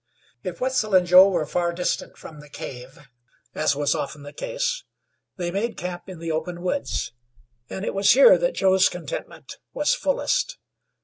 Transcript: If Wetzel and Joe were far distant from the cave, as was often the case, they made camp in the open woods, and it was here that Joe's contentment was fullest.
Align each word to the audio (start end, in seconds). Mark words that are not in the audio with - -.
If 0.41 0.59
Wetzel 0.59 0.95
and 0.95 1.05
Joe 1.05 1.29
were 1.29 1.45
far 1.45 1.71
distant 1.73 2.17
from 2.17 2.39
the 2.39 2.49
cave, 2.49 3.07
as 3.53 3.75
was 3.75 3.93
often 3.93 4.23
the 4.23 4.33
case, 4.33 4.83
they 5.37 5.51
made 5.51 5.77
camp 5.77 6.09
in 6.09 6.17
the 6.17 6.31
open 6.31 6.63
woods, 6.63 7.11
and 7.69 7.85
it 7.85 7.93
was 7.93 8.13
here 8.13 8.35
that 8.39 8.55
Joe's 8.55 8.89
contentment 8.89 9.57
was 9.73 9.93
fullest. 9.93 10.57